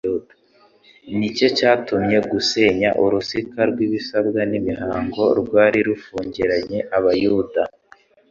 nicyo 1.17 1.47
cyamutcye 1.57 2.17
gusenya 2.31 2.89
urusika 3.03 3.59
rw'ibisabwa 3.71 4.39
n'imihango 4.51 5.23
rwari 5.41 5.79
rufungiranye 5.87 6.79
abayuda. 6.97 7.61